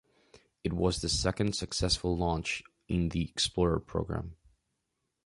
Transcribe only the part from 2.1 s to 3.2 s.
launch in